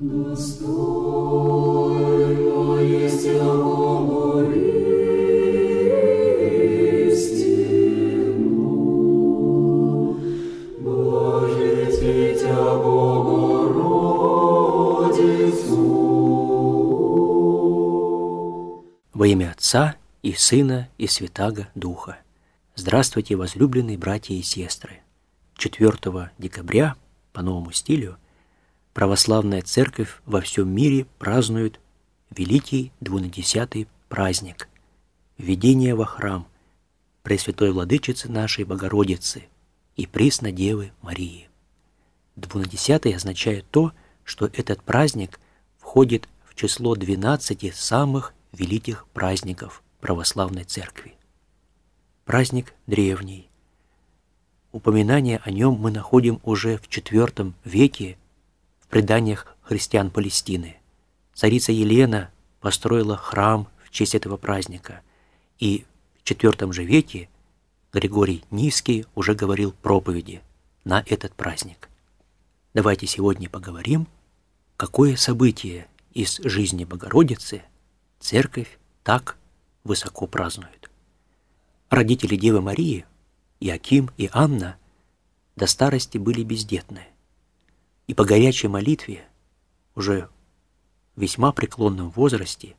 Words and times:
Во 0.00 0.06
имя 19.26 19.50
Отца 19.50 19.96
и 20.22 20.32
Сына 20.32 20.88
и 20.96 21.06
Святаго 21.06 21.68
Духа. 21.74 22.16
Здравствуйте, 22.74 23.36
возлюбленные 23.36 23.98
братья 23.98 24.32
и 24.32 24.40
сестры. 24.40 25.02
4 25.58 26.30
декабря 26.38 26.96
по 27.34 27.42
новому 27.42 27.72
стилю 27.72 28.16
православная 28.92 29.62
церковь 29.62 30.20
во 30.26 30.40
всем 30.40 30.68
мире 30.68 31.06
празднует 31.18 31.80
великий 32.30 32.92
двунадесятый 33.00 33.88
праздник– 34.08 34.68
введение 35.38 35.94
во 35.94 36.04
храм 36.04 36.46
Пресвятой 37.22 37.72
Владычицы 37.72 38.30
нашей 38.30 38.64
Богородицы 38.64 39.44
и 39.96 40.06
Преснодевы 40.06 40.92
Марии. 41.02 41.48
Двунадесятый 42.36 43.14
означает 43.14 43.66
то, 43.70 43.92
что 44.24 44.46
этот 44.46 44.82
праздник 44.82 45.38
входит 45.78 46.28
в 46.44 46.54
число 46.54 46.94
12 46.94 47.74
самых 47.74 48.34
великих 48.52 49.06
праздников 49.08 49.82
православной 50.00 50.64
церкви. 50.64 51.14
Праздник 52.24 52.74
древний. 52.86 53.48
Упоминание 54.72 55.40
о 55.44 55.50
нем 55.50 55.74
мы 55.74 55.90
находим 55.90 56.40
уже 56.44 56.78
в 56.78 56.88
IV 56.88 57.52
веке 57.64 58.16
преданиях 58.90 59.46
христиан 59.62 60.10
Палестины. 60.10 60.76
Царица 61.34 61.72
Елена 61.72 62.30
построила 62.60 63.16
храм 63.16 63.68
в 63.84 63.90
честь 63.90 64.14
этого 64.14 64.36
праздника, 64.36 65.00
и 65.58 65.86
в 66.18 66.30
IV 66.30 66.72
же 66.72 66.84
веке 66.84 67.28
Григорий 67.92 68.44
Низкий 68.50 69.06
уже 69.14 69.34
говорил 69.34 69.72
проповеди 69.72 70.42
на 70.84 71.02
этот 71.06 71.34
праздник. 71.34 71.88
Давайте 72.74 73.06
сегодня 73.06 73.48
поговорим, 73.48 74.06
какое 74.76 75.16
событие 75.16 75.88
из 76.12 76.38
жизни 76.38 76.84
Богородицы 76.84 77.62
церковь 78.18 78.78
так 79.02 79.36
высоко 79.84 80.26
празднует. 80.26 80.90
Родители 81.88 82.36
Девы 82.36 82.60
Марии, 82.60 83.04
Иаким 83.58 84.10
и 84.16 84.30
Анна, 84.32 84.76
до 85.56 85.66
старости 85.66 86.18
были 86.18 86.42
бездетны. 86.44 87.06
И 88.10 88.14
по 88.14 88.24
горячей 88.24 88.66
молитве, 88.66 89.24
уже 89.94 90.28
в 91.14 91.20
весьма 91.20 91.52
преклонном 91.52 92.10
возрасте, 92.10 92.74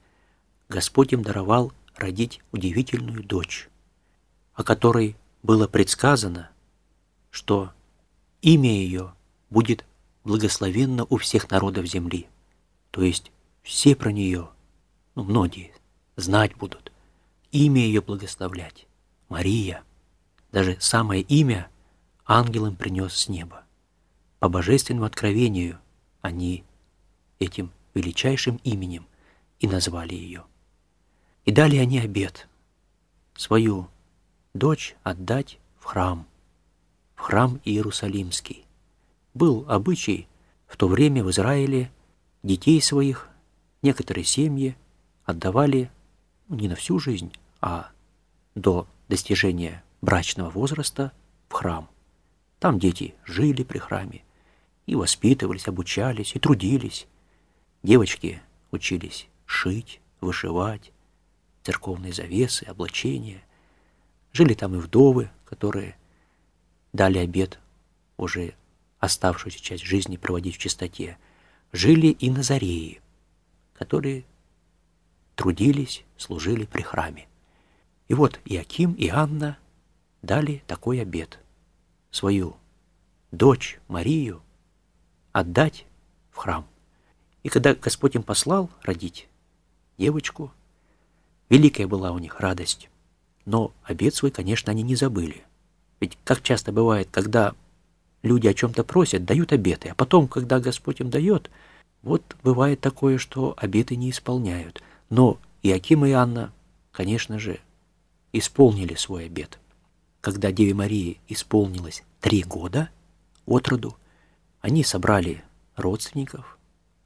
Господь 0.67 1.13
им 1.13 1.23
даровал 1.23 1.71
родить 1.95 2.41
удивительную 2.51 3.23
дочь, 3.23 3.69
о 4.55 4.65
которой 4.65 5.15
было 5.41 5.69
предсказано, 5.69 6.52
что 7.29 7.71
имя 8.41 8.71
ее 8.71 9.13
будет 9.49 9.85
благословенно 10.25 11.05
у 11.05 11.15
всех 11.15 11.49
народов 11.49 11.85
земли. 11.85 12.27
То 12.91 13.02
есть 13.02 13.31
все 13.63 13.95
про 13.95 14.11
нее– 14.11 14.49
ну, 15.15 15.23
многие, 15.23 15.71
знать 16.17 16.57
будут, 16.57 16.91
имя 17.53 17.79
ее 17.79 18.02
благословлять, 18.02 18.85
Мария. 19.29 19.81
Даже 20.52 20.75
самое 20.81 21.21
имя 21.21 21.69
ангелам 22.25 22.75
принес 22.75 23.13
с 23.13 23.29
неба. 23.29 23.63
По 24.42 24.50
божественному 24.50 25.06
откровению 25.06 25.78
они 26.22 26.64
этим 27.38 27.70
величайшим 27.94 28.59
именем 28.64 29.06
и 29.59 29.67
назвали 29.67 30.16
ее. 30.16 30.45
И 31.45 31.52
дали 31.52 31.78
они 31.78 32.00
обед 32.00 32.48
свою 33.36 33.88
дочь 34.56 34.95
отдать 35.04 35.60
в 35.77 35.83
храм, 35.83 36.26
в 37.14 37.20
храм 37.20 37.61
Иерусалимский. 37.65 38.65
Был 39.36 39.64
обычай 39.70 40.27
в 40.65 40.76
то 40.76 40.88
время 40.88 41.23
в 41.23 41.30
Израиле 41.30 41.92
детей 42.42 42.82
своих, 42.82 43.30
некоторые 43.83 44.23
семьи 44.23 44.76
отдавали 45.23 45.92
ну, 46.48 46.55
не 46.55 46.67
на 46.67 46.73
всю 46.73 46.98
жизнь, 46.98 47.32
а 47.60 47.92
до 48.55 48.88
достижения 49.08 49.83
брачного 50.02 50.49
возраста 50.49 51.11
в 51.48 51.54
храм. 51.54 51.88
Там 52.58 52.80
дети 52.80 53.14
жили 53.23 53.61
при 53.61 53.77
храме 53.77 54.23
и 54.91 54.95
воспитывались, 54.95 55.69
обучались, 55.69 56.35
и 56.35 56.39
трудились. 56.39 57.07
Девочки 57.81 58.41
учились 58.71 59.29
шить, 59.45 60.02
вышивать, 60.19 60.91
церковные 61.63 62.11
завесы, 62.11 62.65
облачения. 62.65 63.41
Жили 64.33 64.53
там 64.53 64.75
и 64.75 64.79
вдовы, 64.79 65.31
которые 65.45 65.95
дали 66.91 67.19
обед 67.19 67.57
уже 68.17 68.53
оставшуюся 68.99 69.61
часть 69.61 69.85
жизни 69.85 70.17
проводить 70.17 70.55
в 70.55 70.59
чистоте. 70.59 71.17
Жили 71.71 72.08
и 72.08 72.29
назареи, 72.29 72.99
которые 73.71 74.25
трудились, 75.35 76.03
служили 76.17 76.65
при 76.65 76.81
храме. 76.81 77.29
И 78.09 78.13
вот 78.13 78.41
Иаким 78.43 78.91
и 78.95 79.08
Анна 79.08 79.58
дали 80.21 80.63
такой 80.67 81.02
обет. 81.02 81.39
Свою 82.11 82.58
дочь 83.31 83.79
Марию 83.87 84.41
отдать 85.31 85.86
в 86.31 86.37
храм. 86.37 86.65
И 87.43 87.49
когда 87.49 87.73
Господь 87.73 88.15
им 88.15 88.23
послал 88.23 88.69
родить 88.83 89.27
девочку, 89.97 90.52
великая 91.49 91.87
была 91.87 92.11
у 92.11 92.19
них 92.19 92.39
радость. 92.39 92.89
Но 93.45 93.71
обет 93.83 94.14
свой, 94.15 94.31
конечно, 94.31 94.71
они 94.71 94.83
не 94.83 94.95
забыли. 94.95 95.43
Ведь 95.99 96.17
как 96.23 96.41
часто 96.41 96.71
бывает, 96.71 97.08
когда 97.11 97.53
люди 98.21 98.47
о 98.47 98.53
чем-то 98.53 98.83
просят, 98.83 99.25
дают 99.25 99.52
обеты, 99.52 99.89
а 99.89 99.95
потом, 99.95 100.27
когда 100.27 100.59
Господь 100.59 100.99
им 100.99 101.09
дает, 101.09 101.49
вот 102.03 102.36
бывает 102.43 102.80
такое, 102.81 103.17
что 103.17 103.55
обеты 103.58 103.95
не 103.95 104.09
исполняют– 104.09 104.81
но 105.11 105.37
Иаким 105.61 106.05
и 106.05 106.11
Анна, 106.11 106.53
конечно 106.93 107.37
же, 107.37 107.59
исполнили 108.31 108.95
свой 108.95 109.25
обет. 109.25 109.59
Когда 110.21 110.53
Деве 110.53 110.73
Марии 110.73 111.20
исполнилось 111.27 112.03
три 112.21 112.43
года 112.43 112.89
от 113.45 113.67
роду, 113.67 113.97
они 114.61 114.83
собрали 114.83 115.44
родственников. 115.76 116.58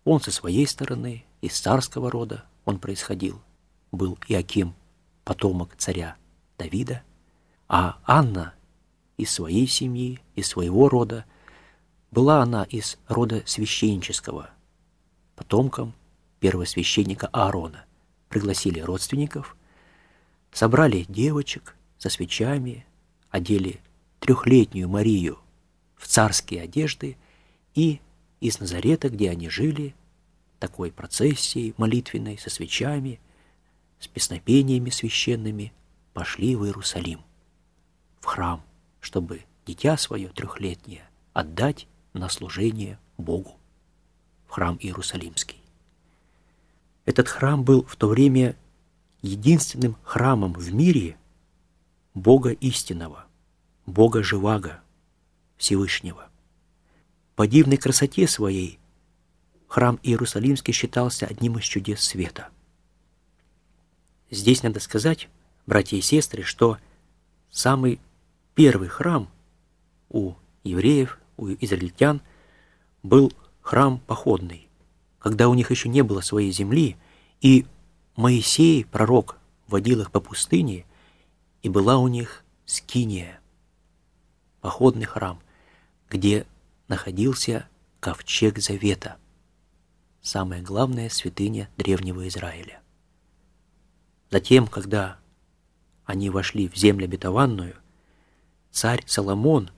Он 0.04 0.22
со 0.22 0.32
своей 0.32 0.68
стороны, 0.68 1.26
из 1.42 1.60
царского 1.60 2.12
рода 2.12 2.46
он 2.66 2.80
происходил. 2.80 3.42
Был 3.92 4.18
Иаким, 4.28 4.76
потомок 5.24 5.76
царя 5.78 6.16
Давида, 6.58 7.02
а 7.68 7.98
Анна 8.06 8.54
из 9.18 9.32
своей 9.32 9.68
семьи, 9.68 10.22
из 10.36 10.48
своего 10.48 10.90
рода. 10.90 11.26
Была 12.12 12.42
она 12.42 12.64
из 12.64 12.98
рода 13.08 13.44
священнического, 13.46 14.50
потомком 15.36 15.94
первосвященника 16.40 17.28
Аарона– 17.28 17.86
пригласили 18.36 18.82
родственников, 18.82 19.56
собрали 20.52 21.06
девочек 21.08 21.78
со 21.98 22.10
свечами, 22.10 22.86
одели 23.30 23.80
трехлетнюю 24.20 24.90
Марию 24.90 25.40
в 25.96 26.06
царские 26.06 26.64
одежды 26.64 27.16
и 27.76 28.00
из 28.40 28.60
Назарета, 28.60 29.10
где 29.10 29.30
они 29.30 29.50
жили, 29.50 29.94
такой 30.60 30.92
процессией 30.92 31.74
молитвенной 31.78 32.38
со 32.38 32.50
свечами, 32.50 33.20
с 34.00 34.08
песнопениями 34.08 34.90
священными, 34.90 35.74
пошли 36.14 36.56
в 36.56 36.66
Иерусалим, 36.66 37.22
в 38.22 38.26
храм, 38.26 38.64
чтобы 39.02 39.42
дитя 39.66 39.98
свое 39.98 40.30
трехлетнее 40.30 41.08
отдать 41.34 41.88
на 42.14 42.30
служение 42.30 42.98
Богу, 43.18 43.58
в 44.48 44.52
храм 44.52 44.78
Иерусалимский. 44.80 45.60
Этот 47.06 47.28
храм 47.28 47.64
был 47.64 47.84
в 47.86 47.96
то 47.98 48.08
время 48.08 48.56
единственным 49.22 49.98
храмом 50.04 50.54
в 50.54 50.74
мире 50.74 51.18
Бога 52.14 52.52
истинного, 52.52 53.26
Бога 53.86 54.24
живаго, 54.24 54.82
Всевышнего. 55.58 56.30
По 57.36 57.48
дивной 57.48 57.78
красоте 57.78 58.28
своей 58.28 58.80
храм 59.68 60.00
Иерусалимский 60.04 60.74
считался 60.74 61.26
одним 61.26 61.58
из 61.58 61.64
чудес 61.64 62.02
света. 62.02 62.50
Здесь 64.32 64.64
надо 64.64 64.80
сказать, 64.80 65.28
братья 65.66 65.98
и 65.98 66.02
сестры, 66.02 66.44
что 66.44 66.78
самый 67.52 68.00
первый 68.54 68.88
храм 68.88 69.30
у 70.10 70.34
евреев, 70.64 71.20
у 71.38 71.50
израильтян 71.50 72.22
был 73.04 73.34
храм 73.62 74.00
походный 74.00 74.66
когда 75.26 75.50
у 75.50 75.56
них 75.56 75.72
еще 75.72 75.90
не 75.90 76.04
было 76.04 76.22
своей 76.22 76.52
земли, 76.52 76.98
и 77.42 77.66
Моисей, 78.16 78.86
пророк, 78.86 79.40
водил 79.66 80.02
их 80.02 80.12
по 80.12 80.20
пустыне, 80.20 80.86
и 81.64 81.70
была 81.70 81.98
у 81.98 82.08
них 82.08 82.44
скиния, 82.68 83.40
походный 84.62 85.06
храм, 85.06 85.40
где 86.12 86.46
находился 86.88 87.68
ковчег 88.00 88.60
завета. 88.60 89.18
самая 90.22 90.62
главная 90.62 91.10
святыня 91.10 91.70
древнего 91.78 92.28
Израиля. 92.28 92.82
Затем, 94.32 94.66
когда 94.66 95.20
они 96.06 96.32
вошли 96.32 96.68
в 96.68 96.76
землю 96.76 97.06
обетованную, 97.06 97.76
царь 98.72 99.04
Соломон 99.06 99.70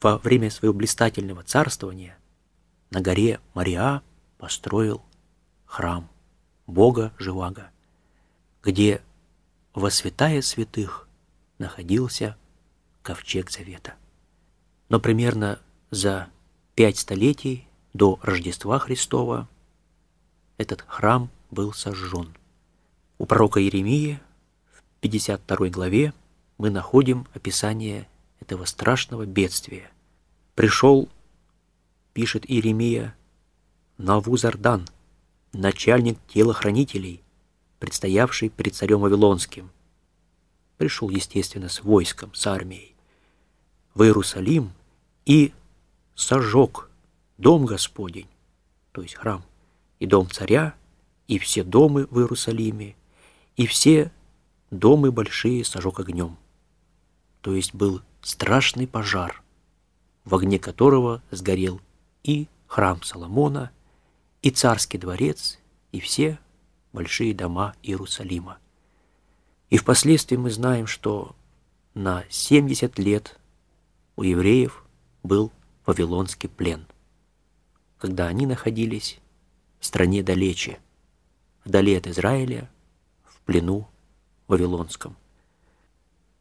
во 0.00 0.18
время 0.18 0.50
своего 0.50 0.74
блистательного 0.74 1.42
царствования 1.42 2.18
на 2.90 3.00
горе 3.00 3.40
Мариа 3.54 4.02
построил 4.36 5.02
храм 5.64 6.08
Бога 6.66 7.12
Живаго, 7.18 7.70
где 8.62 9.02
во 9.74 9.90
святая 9.90 10.42
святых 10.42 11.08
находился 11.58 12.36
ковчег 13.02 13.50
Завета. 13.50 13.94
Но 14.88 15.00
примерно 15.00 15.58
за 15.90 16.28
пять 16.78 16.96
столетий 16.96 17.66
до 17.92 18.20
Рождества 18.22 18.78
Христова 18.78 19.48
этот 20.58 20.84
храм 20.86 21.28
был 21.50 21.72
сожжен. 21.72 22.32
У 23.18 23.26
пророка 23.26 23.60
Иеремии 23.60 24.20
в 24.70 24.80
52 25.00 25.70
главе 25.70 26.14
мы 26.56 26.70
находим 26.70 27.26
описание 27.34 28.06
этого 28.38 28.64
страшного 28.64 29.26
бедствия. 29.26 29.90
Пришел, 30.54 31.08
пишет 32.12 32.48
Иеремия, 32.48 33.16
Навузардан, 33.96 34.86
начальник 35.52 36.16
телохранителей, 36.28 37.24
предстоявший 37.80 38.50
перед 38.50 38.76
царем 38.76 39.00
Вавилонским. 39.00 39.72
Пришел, 40.76 41.08
естественно, 41.08 41.70
с 41.70 41.82
войском, 41.82 42.32
с 42.34 42.46
армией, 42.46 42.94
в 43.94 44.04
Иерусалим 44.04 44.70
и 45.26 45.52
сожег 46.18 46.90
дом 47.38 47.64
Господень, 47.64 48.26
то 48.90 49.02
есть 49.02 49.14
храм, 49.14 49.44
и 50.00 50.06
дом 50.06 50.28
царя, 50.28 50.74
и 51.28 51.38
все 51.38 51.62
домы 51.62 52.08
в 52.10 52.18
Иерусалиме, 52.18 52.96
и 53.56 53.66
все 53.66 54.10
домы 54.72 55.12
большие 55.12 55.64
сожег 55.64 56.00
огнем. 56.00 56.36
То 57.40 57.54
есть 57.54 57.72
был 57.72 58.02
страшный 58.20 58.88
пожар, 58.88 59.42
в 60.24 60.34
огне 60.34 60.58
которого 60.58 61.22
сгорел 61.30 61.80
и 62.24 62.48
храм 62.66 63.00
Соломона, 63.04 63.70
и 64.42 64.50
царский 64.50 64.98
дворец, 64.98 65.60
и 65.92 66.00
все 66.00 66.40
большие 66.92 67.32
дома 67.32 67.76
Иерусалима. 67.84 68.58
И 69.70 69.76
впоследствии 69.76 70.36
мы 70.36 70.50
знаем, 70.50 70.88
что 70.88 71.36
на 71.94 72.24
70 72.28 72.98
лет 72.98 73.38
у 74.16 74.24
евреев 74.24 74.84
был 75.22 75.52
Вавилонский 75.88 76.50
плен, 76.50 76.86
когда 77.96 78.26
они 78.26 78.44
находились 78.44 79.18
в 79.80 79.86
стране 79.86 80.22
далече, 80.22 80.80
вдали 81.64 81.94
от 81.94 82.06
Израиля, 82.06 82.68
в 83.24 83.40
плену 83.40 83.88
Вавилонском. 84.48 85.16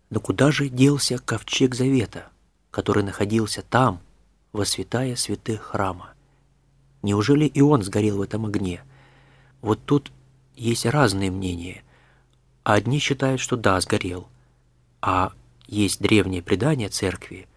Но 0.09 0.19
куда 0.19 0.51
же 0.51 0.67
делся 0.67 1.17
ковчег 1.17 1.75
Завета, 1.75 2.29
который 2.71 3.03
находился 3.03 3.61
там, 3.61 4.01
во 4.51 4.65
святая 4.65 5.15
святых 5.15 5.61
храма? 5.61 6.13
Неужели 7.01 7.45
и 7.45 7.61
он 7.61 7.83
сгорел 7.83 8.17
в 8.17 8.23
этом 8.23 8.47
огне? 8.47 8.83
Вот 9.61 9.79
тут 9.85 10.11
есть 10.57 10.85
разные 10.85 11.31
мнения. 11.31 11.85
Одни 12.63 12.99
считают, 12.99 13.39
что 13.39 13.55
да, 13.55 13.79
сгорел, 13.79 14.27
а 15.01 15.31
есть 15.67 16.01
древнее 16.01 16.43
предание 16.43 16.89
церкви, 16.89 17.47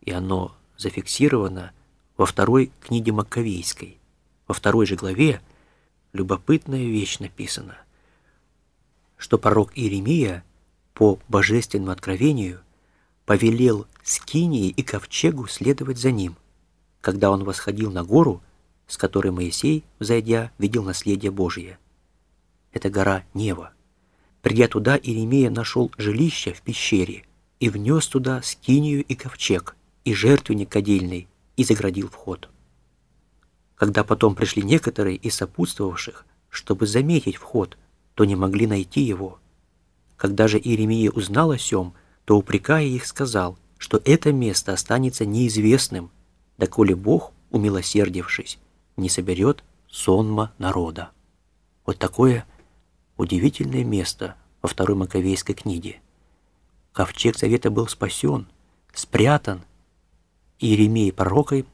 и 0.00 0.10
оно 0.10 0.57
зафиксировано 0.78 1.72
во 2.16 2.24
второй 2.24 2.72
книге 2.80 3.12
Маккавейской. 3.12 3.98
Во 4.46 4.54
второй 4.54 4.86
же 4.86 4.96
главе 4.96 5.42
любопытная 6.14 6.84
вещь 6.84 7.18
написана, 7.18 7.76
что 9.18 9.36
пророк 9.36 9.76
Иеремия 9.76 10.42
по 10.94 11.18
божественному 11.28 11.92
откровению 11.92 12.60
повелел 13.26 13.86
Скинии 14.02 14.70
и 14.70 14.82
Ковчегу 14.82 15.48
следовать 15.48 15.98
за 15.98 16.12
ним, 16.12 16.36
когда 17.02 17.30
он 17.30 17.44
восходил 17.44 17.90
на 17.90 18.04
гору, 18.04 18.42
с 18.86 18.96
которой 18.96 19.32
Моисей, 19.32 19.84
взойдя, 19.98 20.50
видел 20.56 20.82
наследие 20.82 21.30
Божие. 21.30 21.78
Это 22.72 22.88
гора 22.88 23.24
Нева. 23.34 23.72
Придя 24.40 24.66
туда, 24.66 24.96
Иеремия 24.96 25.50
нашел 25.50 25.90
жилище 25.98 26.54
в 26.54 26.62
пещере 26.62 27.24
и 27.60 27.68
внес 27.68 28.06
туда 28.06 28.40
Скинию 28.40 29.04
и 29.04 29.14
Ковчег, 29.14 29.76
и 30.04 30.14
жертвенник 30.14 30.68
кадильный, 30.68 31.28
и 31.56 31.64
заградил 31.64 32.08
вход. 32.08 32.48
Когда 33.74 34.04
потом 34.04 34.34
пришли 34.34 34.62
некоторые 34.62 35.16
из 35.16 35.34
сопутствовавших, 35.34 36.24
чтобы 36.48 36.86
заметить 36.86 37.36
вход, 37.36 37.76
то 38.14 38.24
не 38.24 38.36
могли 38.36 38.66
найти 38.66 39.00
его– 39.00 39.38
когда 40.18 40.48
же 40.48 40.58
Иеремия 40.58 41.10
узнал 41.10 41.52
о 41.52 41.58
сем, 41.58 41.94
то, 42.26 42.36
упрекая 42.36 42.84
их, 42.84 43.06
сказал, 43.06 43.56
что 43.78 44.02
это 44.04 44.32
место 44.32 44.72
останется 44.72 45.24
неизвестным, 45.24 46.10
доколе 46.58 46.96
Бог, 46.96 47.32
умилосердившись, 47.50 48.58
не 48.96 49.08
соберет 49.08 49.62
сонма 49.88 50.52
народа. 50.58 51.10
Вот 51.86 51.98
такое 51.98 52.44
удивительное 53.16 53.84
место 53.84 54.34
во 54.60 54.68
второй 54.68 54.96
Маковейской 54.96 55.54
книге. 55.54 56.00
Ковчег 56.92 57.38
Завета 57.38 57.70
был 57.70 57.86
спасен, 57.86 58.48
спрятан 58.92 59.62
Иеремией 60.60 61.12
пророкой 61.12 61.64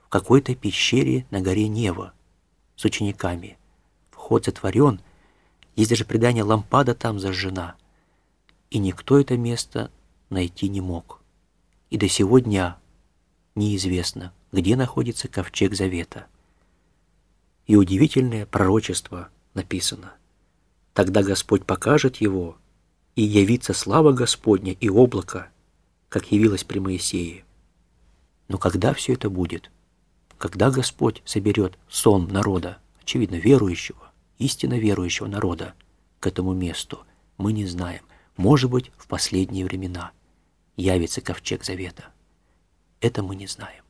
в 0.00 0.08
какой-то 0.08 0.54
пещере 0.54 1.26
на 1.30 1.40
горе 1.40 1.68
Нева 1.68 2.12
с 2.74 2.84
учениками. 2.84 3.58
Вход 4.10 4.44
затворен, 4.44 5.00
есть 5.76 5.90
даже 5.90 6.04
предание, 6.04 6.42
лампада 6.42 6.94
там 6.94 7.20
зажжена. 7.20 7.76
И 8.70 8.78
никто 8.78 9.18
это 9.20 9.36
место 9.36 9.90
найти 10.30 10.68
не 10.68 10.80
мог. 10.80 11.20
И 11.90 11.96
до 11.96 12.08
сего 12.08 12.40
дня 12.40 12.78
неизвестно, 13.54 14.32
где 14.52 14.74
находится 14.74 15.28
ковчег 15.28 15.74
Завета. 15.74 16.26
И 17.66 17.76
удивительное 17.76 18.46
пророчество 18.46 19.28
написано. 19.54 20.14
Тогда 20.92 21.22
Господь 21.22 21.64
покажет 21.64 22.16
его, 22.16 22.56
и 23.14 23.22
явится 23.22 23.74
слава 23.74 24.12
Господня 24.12 24.72
и 24.72 24.88
облако, 24.88 25.50
как 26.08 26.32
явилось 26.32 26.64
при 26.64 26.78
Моисее. 26.78 27.44
Но 28.48 28.58
когда 28.58 28.94
все 28.94 29.12
это 29.12 29.30
будет? 29.30 29.70
Когда 30.38 30.70
Господь 30.70 31.22
соберет 31.24 31.78
сон 31.88 32.28
народа, 32.28 32.78
очевидно, 33.02 33.36
верующего, 33.36 34.10
истинно 34.38 34.78
верующего 34.78 35.26
народа 35.26 35.74
к 36.20 36.26
этому 36.26 36.54
месту, 36.54 37.04
мы 37.36 37.52
не 37.52 37.66
знаем. 37.66 38.02
Может 38.36 38.70
быть, 38.70 38.90
в 38.96 39.06
последние 39.06 39.64
времена 39.64 40.12
явится 40.76 41.20
ковчег 41.20 41.64
завета. 41.64 42.06
Это 43.00 43.22
мы 43.22 43.36
не 43.36 43.46
знаем. 43.46 43.84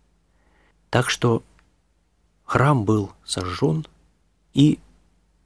Так 0.91 1.11
что 1.11 1.43
храм 2.45 2.85
был 2.85 3.13
сожжен, 3.25 3.87
и 4.55 4.79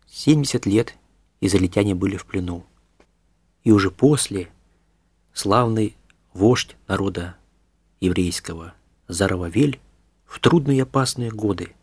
70 0.09 0.67
лет 0.67 0.97
израильтяне 1.41 1.95
были 1.95 2.17
в 2.17 2.27
плену. 2.27 2.65
И 3.65 3.73
уже 3.73 3.91
после 3.91 4.51
славный 5.33 5.97
вождь 6.33 6.77
народа 6.87 7.37
еврейского 8.01 8.75
Зарававель 9.13 9.79
в 10.25 10.41
трудные 10.41 10.79
и 10.79 10.83
опасные 10.83 11.31
годы 11.31 11.75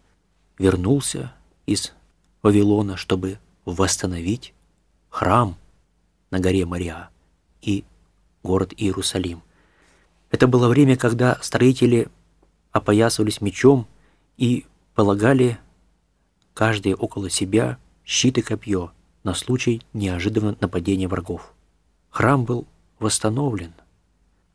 вернулся 0.58 1.32
из 1.66 1.94
Вавилона, 2.42 2.98
чтобы 2.98 3.40
восстановить 3.66 4.54
храм 5.10 5.56
на 6.32 6.40
горе 6.40 6.66
Мария 6.66 7.10
и 7.62 7.84
город 8.44 8.74
Иерусалим. 8.76 9.42
Это 10.32 10.48
было 10.48 10.68
время, 10.68 10.98
когда 10.98 11.38
строители 11.42 12.08
опоясывались 12.72 13.42
мечом 13.42 13.88
и 14.38 14.66
полагали 14.96 15.60
каждый 16.54 16.94
около 16.94 17.30
себя 17.30 17.78
щит 18.06 18.38
и 18.38 18.42
копье 18.42 18.92
на 19.24 19.34
случай 19.34 19.82
неожиданного 19.94 20.58
нападения 20.60 21.08
врагов. 21.08 21.54
Храм 22.10 22.44
был 22.44 22.66
восстановлен. 23.00 23.74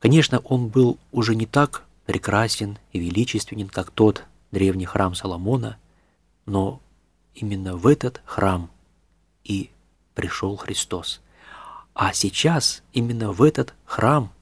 Конечно, 0.00 0.40
он 0.40 0.68
был 0.68 0.98
уже 1.12 1.34
не 1.34 1.46
так 1.46 1.83
прекрасен 2.06 2.78
и 2.92 2.98
величественен, 2.98 3.68
как 3.68 3.90
тот 3.90 4.24
древний 4.50 4.86
храм 4.86 5.14
Соломона, 5.14 5.78
но 6.46 6.80
именно 7.34 7.76
в 7.76 7.86
этот 7.86 8.22
храм 8.24 8.70
и 9.42 9.70
пришел 10.14 10.56
Христос. 10.56 11.20
А 11.94 12.12
сейчас 12.12 12.82
именно 12.92 13.32
в 13.32 13.42
этот 13.42 13.74
храм 13.84 14.32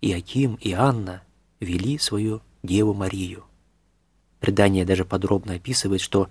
Иаким 0.00 0.54
и 0.56 0.72
Анна 0.72 1.22
вели 1.60 1.98
свою 1.98 2.40
Деву 2.62 2.94
Марию. 2.94 3.44
Предание 4.40 4.84
даже 4.84 5.04
подробно 5.04 5.54
описывает, 5.54 6.00
что 6.00 6.28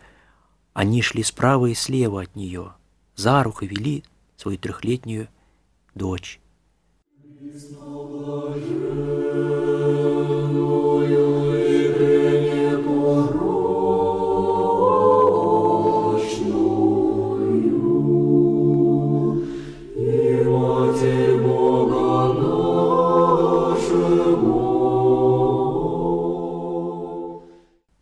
они 0.73 1.01
шли 1.01 1.23
справа 1.23 1.67
и 1.67 1.73
слева 1.73 2.23
от 2.23 2.35
нее, 2.35 2.73
за 3.15 3.43
руку 3.43 3.65
вели 3.65 4.03
свою 4.37 4.57
трехлетнюю 4.57 5.27
дочь. 5.95 6.39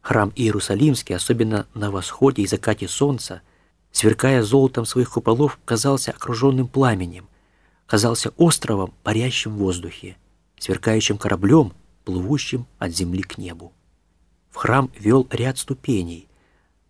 Храм 0.01 0.33
Иерусалимский, 0.36 1.15
особенно 1.15 1.67
на 1.74 1.89
восходе 1.89 2.41
и 2.41 2.48
закате 2.48 2.88
солнца, 2.89 3.41
сверкая 3.93 4.43
золотом 4.43 4.86
своих 4.86 5.12
куполов, 5.12 5.57
казался 5.63 6.12
окруженным 6.12 6.67
пламенем, 6.67 7.29
казался 7.88 8.33
островом, 8.38 8.93
парящим 9.03 9.51
в 9.51 9.60
воздухе, 9.60 10.17
сверкающим 10.60 11.17
кораблем, 11.17 11.74
плывущим 12.03 12.65
от 12.77 12.91
земли 12.91 13.24
к 13.24 13.38
небу. 13.38 13.71
В 14.50 14.57
храм 14.57 14.91
вел 15.00 15.25
ряд 15.31 15.57
ступеней. 15.57 16.27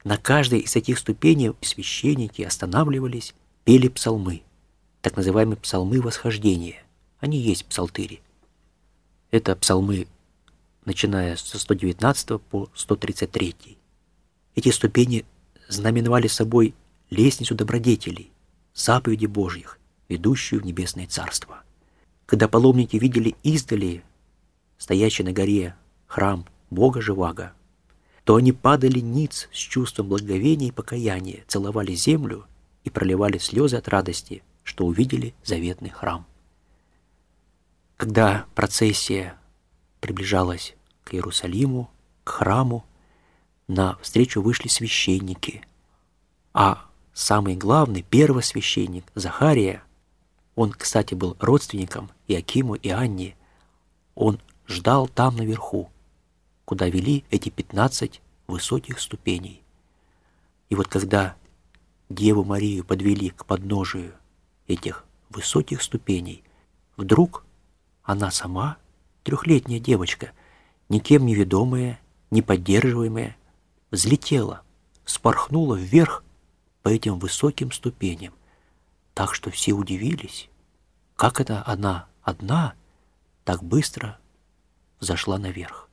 На 0.04 0.18
каждой 0.18 0.60
из 0.62 0.76
этих 0.76 0.98
ступеней 0.98 1.54
священники 1.62 2.42
останавливались, 2.42 3.36
пели 3.66 3.88
псалмы 3.88 4.42
так 5.02 5.18
называемые 5.18 5.58
псалмы 5.58 6.02
восхождения. 6.02 6.84
Они 7.20 7.38
есть 7.38 7.66
псалтыри. 7.66 8.22
Это 9.32 9.56
псалмы, 9.56 10.08
начиная 10.86 11.36
со 11.36 11.60
119 11.60 12.42
по 12.42 12.70
133. 12.76 13.78
Эти 14.56 14.70
ступени 14.70 15.26
знаменовали 15.68 16.28
собой 16.28 16.74
лестницу 17.10 17.56
добродетелей, 17.56 18.32
заповеди 18.74 19.26
Божьих, 19.26 19.80
ведущую 20.10 20.62
в 20.62 20.66
небесное 20.66 21.08
царство. 21.08 21.64
Когда 22.26 22.48
паломники 22.48 22.98
видели 22.98 23.36
издали 23.44 24.04
стоящий 24.78 25.24
на 25.24 25.32
горе 25.32 25.76
храм 26.08 26.46
Бога 26.70 27.02
Живаго, 27.02 27.54
то 28.24 28.36
они 28.36 28.52
падали 28.52 29.00
ниц 29.00 29.50
с 29.52 29.58
чувством 29.58 30.10
благовения 30.10 30.70
и 30.70 30.72
покаяния, 30.72 31.44
целовали 31.48 31.94
землю 31.94 32.46
и 32.84 32.90
проливали 32.90 33.38
слезы 33.38 33.78
от 33.78 33.88
радости, 33.88 34.44
что 34.64 34.86
увидели 34.86 35.34
заветный 35.44 35.90
храм. 35.90 36.26
Когда 37.98 38.46
процессия 38.56 39.38
приближалась 40.00 40.76
к 41.04 41.14
Иерусалиму, 41.14 41.90
к 42.24 42.30
храму, 42.30 42.86
на 43.68 43.98
встречу 43.98 44.42
вышли 44.42 44.68
священники, 44.68 45.64
а 46.54 46.86
самый 47.14 47.56
главный, 47.56 48.02
первосвященник 48.02 49.06
Захария, 49.16 49.84
он, 50.56 50.72
кстати, 50.72 51.14
был 51.14 51.38
родственником 51.40 52.12
Иакиму 52.28 52.76
и 52.76 52.90
Анне, 52.90 53.36
он 54.16 54.40
ждал 54.68 55.08
там 55.08 55.38
наверху, 55.38 55.90
куда 56.66 56.90
вели 56.90 57.24
эти 57.30 57.50
пятнадцать 57.50 58.22
высоких 58.48 59.00
ступеней. 59.00 59.64
И 60.70 60.76
вот 60.76 60.88
когда 60.88 61.36
Деву 62.10 62.44
Марию 62.44 62.84
подвели 62.84 63.30
к 63.30 63.46
подножию 63.46 64.14
этих 64.68 65.06
высоких 65.30 65.82
ступеней, 65.82 66.44
вдруг 66.98 67.46
она 68.04 68.32
сама, 68.32 68.78
трехлетняя 69.24 69.80
девочка, 69.80 70.32
никем 70.90 71.26
не 71.26 71.36
ведомая, 71.36 72.00
не 72.32 72.42
поддерживаемая, 72.42 73.38
взлетела, 73.92 74.62
спорхнула 75.06 75.76
вверх 75.76 76.24
по 76.82 76.90
этим 76.90 77.20
высоким 77.20 77.72
ступеням, 77.72 78.34
так 79.14 79.36
что 79.36 79.52
все 79.52 79.74
удивились, 79.74 80.50
как 81.16 81.40
это 81.40 81.64
она 81.66 82.08
одна 82.22 82.74
так 83.44 83.64
быстро 83.64 84.18
зашла 85.00 85.38
наверх. 85.38 85.90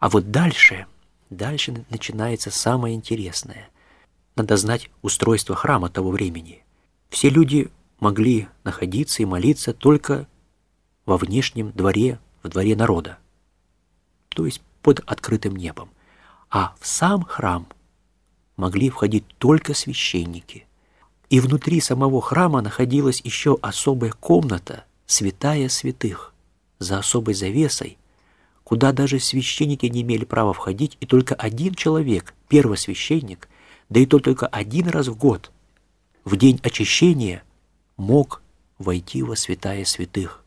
А 0.00 0.08
вот 0.08 0.30
дальше, 0.30 0.86
дальше 1.28 1.84
начинается 1.90 2.50
самое 2.50 2.94
интересное. 2.94 3.68
Надо 4.34 4.56
знать 4.56 4.90
устройство 5.02 5.54
храма 5.54 5.90
того 5.90 6.10
времени. 6.10 6.64
Все 7.10 7.28
люди 7.28 7.70
могли 8.00 8.48
находиться 8.64 9.22
и 9.22 9.26
молиться 9.26 9.74
только 9.74 10.26
во 11.04 11.18
внешнем 11.18 11.72
дворе, 11.72 12.18
в 12.42 12.48
дворе 12.48 12.74
народа, 12.74 13.18
то 14.30 14.46
есть 14.46 14.62
под 14.80 15.00
открытым 15.00 15.54
небом. 15.54 15.90
А 16.48 16.74
в 16.80 16.86
сам 16.86 17.22
храм 17.22 17.68
могли 18.56 18.88
входить 18.88 19.26
только 19.36 19.74
священники. 19.74 20.66
И 21.28 21.40
внутри 21.40 21.80
самого 21.80 22.22
храма 22.22 22.62
находилась 22.62 23.20
еще 23.22 23.58
особая 23.60 24.12
комната, 24.12 24.84
святая 25.04 25.68
святых, 25.68 26.32
за 26.78 26.98
особой 26.98 27.34
завесой, 27.34 27.98
куда 28.70 28.92
даже 28.92 29.18
священники 29.18 29.86
не 29.86 30.02
имели 30.02 30.24
права 30.24 30.52
входить, 30.52 30.96
и 31.00 31.06
только 31.06 31.34
один 31.34 31.74
человек, 31.74 32.36
первосвященник, 32.46 33.48
да 33.88 33.98
и 33.98 34.06
то 34.06 34.20
только 34.20 34.46
один 34.46 34.86
раз 34.86 35.08
в 35.08 35.16
год, 35.16 35.50
в 36.24 36.36
день 36.36 36.60
очищения, 36.62 37.42
мог 37.96 38.42
войти 38.78 39.24
во 39.24 39.34
святая 39.34 39.84
святых 39.84 40.44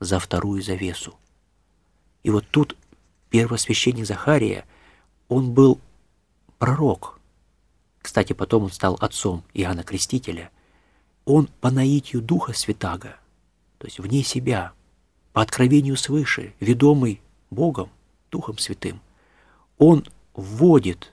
за 0.00 0.18
вторую 0.18 0.60
завесу. 0.60 1.14
И 2.24 2.30
вот 2.30 2.44
тут 2.50 2.76
первосвященник 3.30 4.06
Захария, 4.06 4.64
он 5.28 5.52
был 5.52 5.78
пророк. 6.58 7.20
Кстати, 8.02 8.32
потом 8.32 8.64
он 8.64 8.72
стал 8.72 8.98
отцом 9.00 9.44
Иоанна 9.54 9.84
Крестителя. 9.84 10.50
Он 11.24 11.48
по 11.60 11.70
наитию 11.70 12.22
Духа 12.22 12.54
Святаго, 12.54 13.14
то 13.78 13.86
есть 13.86 14.00
вне 14.00 14.24
себя, 14.24 14.72
по 15.32 15.42
откровению 15.42 15.96
свыше, 15.96 16.52
ведомый 16.58 17.20
Богом, 17.50 17.90
Духом 18.30 18.58
Святым, 18.58 19.00
он 19.78 20.06
вводит 20.34 21.12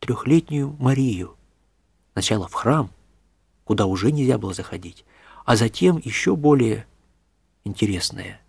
трехлетнюю 0.00 0.76
Марию 0.78 1.36
сначала 2.12 2.48
в 2.48 2.54
храм, 2.54 2.90
куда 3.64 3.86
уже 3.86 4.12
нельзя 4.12 4.38
было 4.38 4.54
заходить, 4.54 5.04
а 5.44 5.56
затем 5.56 6.00
еще 6.02 6.36
более 6.36 6.86
интересное 7.64 8.40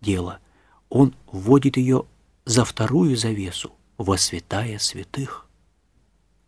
дело. 0.00 0.40
Он 0.88 1.14
вводит 1.30 1.76
ее 1.76 2.04
за 2.44 2.64
вторую 2.64 3.16
завесу, 3.16 3.72
во 3.98 4.16
святая 4.16 4.78
святых, 4.78 5.46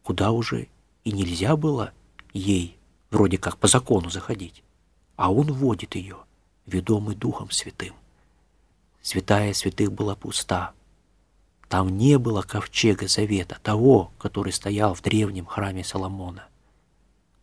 куда 0.02 0.30
уже 0.30 0.68
и 1.04 1.12
нельзя 1.12 1.56
было 1.56 1.92
ей 2.32 2.78
вроде 3.10 3.38
как 3.38 3.58
по 3.58 3.68
закону 3.68 4.08
заходить, 4.08 4.62
а 5.16 5.32
он 5.32 5.52
вводит 5.52 5.94
ее, 5.96 6.16
ведомый 6.66 7.16
Духом 7.16 7.50
Святым. 7.50 7.94
Святая 9.02 9.52
святых 9.54 9.92
была 9.92 10.14
пуста. 10.14 10.72
Там 11.68 11.96
не 11.96 12.18
было 12.18 12.42
ковчега 12.42 13.08
завета, 13.08 13.58
того, 13.62 14.12
который 14.18 14.52
стоял 14.52 14.94
в 14.94 15.02
древнем 15.02 15.46
храме 15.46 15.84
Соломона. 15.84 16.48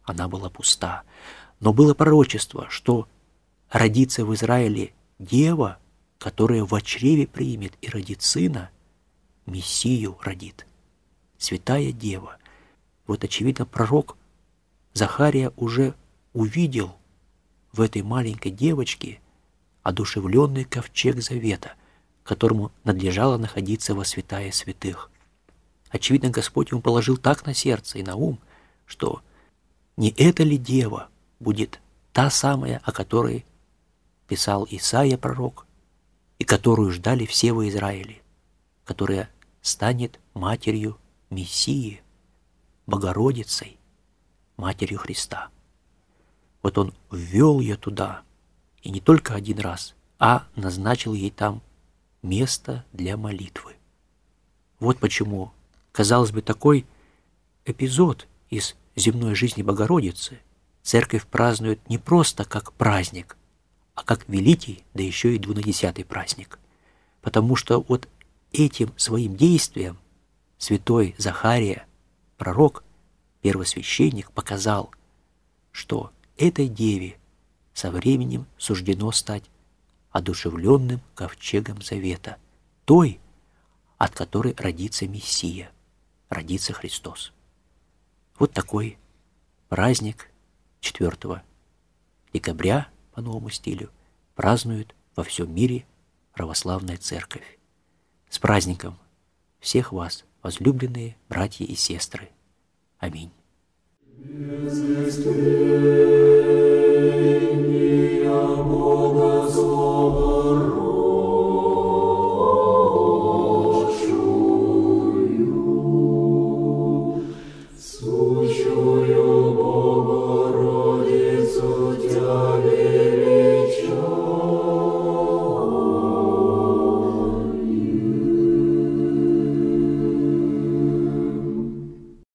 Она 0.04 0.28
была 0.28 0.50
пуста. 0.50 1.04
Но 1.60 1.74
было 1.74 1.94
пророчество, 1.94 2.68
что 2.70 3.08
родится 3.70 4.26
в 4.26 4.34
Израиле 4.36 4.94
дева, 5.18 5.80
которая 6.20 6.64
в 6.64 6.82
чреве 6.82 7.26
примет 7.26 7.74
и 7.82 7.90
родит 7.90 8.22
сына, 8.22 8.70
Мессию 9.46 10.18
родит. 10.22 10.68
Святая 11.38 11.92
дева. 11.92 12.38
Вот, 13.08 13.24
очевидно, 13.24 13.66
пророк 13.66 14.18
Захария 14.94 15.52
уже 15.56 15.96
увидел 16.34 16.96
в 17.72 17.82
этой 17.82 18.02
маленькой 18.02 18.52
девочке 18.52 19.22
одушевленный 19.88 20.66
ковчег 20.66 21.22
завета, 21.22 21.72
которому 22.26 22.74
надлежало 22.84 23.38
находиться 23.38 23.96
во 23.96 24.04
святая 24.04 24.52
святых. 24.52 25.10
Очевидно, 25.90 26.30
Господь 26.30 26.72
ему 26.72 26.82
положил 26.82 27.16
так 27.16 27.46
на 27.46 27.54
сердце 27.54 28.00
и 28.00 28.04
на 28.04 28.18
ум, 28.18 28.38
что 28.86 29.22
не 29.96 30.10
эта 30.18 30.44
ли 30.44 30.58
дева 30.58 31.08
будет 31.40 31.80
та 32.12 32.30
самая, 32.30 32.82
о 32.84 32.92
которой 32.92 33.46
писал 34.28 34.68
Исаия 34.70 35.18
пророк, 35.18 35.66
и 36.38 36.44
которую 36.44 36.92
ждали 36.92 37.26
все 37.26 37.54
в 37.54 37.66
Израиле, 37.70 38.22
которая 38.84 39.30
станет 39.62 40.20
матерью 40.34 40.98
Мессии, 41.30 42.02
Богородицей, 42.88 43.80
матерью 44.58 45.00
Христа. 45.00 45.48
Вот 46.62 46.78
он 46.78 46.94
ввел 47.10 47.62
ее 47.62 47.78
туда, 47.78 48.24
и 48.88 48.90
не 48.90 49.02
только 49.02 49.36
один 49.36 49.60
раз, 49.60 49.96
а 50.18 50.48
назначил 50.56 51.14
ей 51.14 51.30
там 51.30 51.62
место 52.22 52.86
для 52.94 53.18
молитвы. 53.18 53.76
Вот 54.80 54.98
почему, 54.98 55.52
казалось 55.92 56.32
бы, 56.32 56.42
такой 56.42 56.86
эпизод 57.66 58.28
из 58.50 58.78
земной 58.96 59.36
жизни 59.36 59.62
Богородицы 59.62 60.40
церковь 60.84 61.28
празднует 61.28 61.82
не 61.90 61.98
просто 61.98 62.46
как 62.46 62.72
праздник, 62.72 63.36
а 63.94 64.04
как 64.04 64.30
великий, 64.30 64.86
да 64.94 65.04
еще 65.04 65.36
и 65.36 65.40
двунадесятый 65.40 66.06
праздник. 66.06 66.58
Потому 67.22 67.58
что 67.58 67.82
вот 67.90 68.08
этим 68.54 68.94
своим 68.96 69.36
действием 69.36 69.98
святой 70.58 71.14
Захария, 71.18 71.86
пророк, 72.38 72.86
первосвященник, 73.42 74.32
показал, 74.32 74.92
что 75.74 76.12
этой 76.38 76.70
деве 76.70 77.18
со 77.78 77.92
временем 77.92 78.48
суждено 78.58 79.12
стать 79.12 79.44
одушевленным 80.10 81.00
ковчегом 81.14 81.84
завета, 81.84 82.38
той, 82.86 83.20
от 84.00 84.16
которой 84.16 84.56
родится 84.58 85.08
Мессия, 85.08 85.70
родится 86.28 86.74
Христос. 86.74 87.34
Вот 88.40 88.52
такой 88.52 88.98
праздник 89.70 90.32
4 90.80 91.44
декабря 92.34 92.90
по 93.12 93.22
новому 93.22 93.52
стилю 93.52 93.92
празднуют 94.34 94.96
во 95.16 95.24
всем 95.24 95.54
мире 95.54 95.86
православная 96.34 96.98
церковь. 96.98 97.60
С 98.28 98.40
праздником 98.40 98.98
всех 99.60 99.92
вас, 99.92 100.26
возлюбленные 100.42 101.16
братья 101.30 101.64
и 101.64 101.76
сестры. 101.76 102.32
Аминь. 102.98 103.32